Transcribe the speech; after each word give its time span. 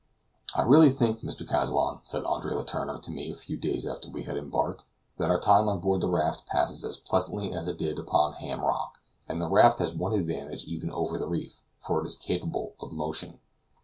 "I 0.55 0.63
really 0.63 0.89
think, 0.89 1.19
Mr. 1.21 1.47
Kazallon," 1.47 1.99
said 2.05 2.23
Andre 2.23 2.55
Letourneur 2.55 2.97
to 3.03 3.11
me 3.11 3.29
a 3.29 3.35
few 3.35 3.55
days 3.55 3.85
after 3.85 4.09
we 4.09 4.23
had 4.23 4.35
embarked, 4.35 4.83
"that 5.19 5.29
our 5.29 5.39
time 5.39 5.69
on 5.69 5.79
board 5.79 6.01
the 6.01 6.07
raft 6.07 6.47
passes 6.47 6.83
as 6.83 6.97
pleasantly 6.97 7.53
as 7.53 7.67
it 7.67 7.77
did 7.77 7.99
upon 7.99 8.33
Ham 8.33 8.61
Rock; 8.61 8.97
and 9.29 9.39
the 9.39 9.47
raft 9.47 9.77
has 9.77 9.93
one 9.93 10.13
advantage 10.13 10.65
even 10.65 10.89
over 10.89 11.19
the 11.19 11.27
reef, 11.27 11.61
for 11.77 12.01
it 12.03 12.07
is 12.07 12.15
capable 12.15 12.73
of 12.79 12.91
motion." 12.91 13.37